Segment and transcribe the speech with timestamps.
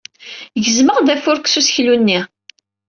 [0.63, 2.19] Gezmeɣ-d afurk s useklu-nni.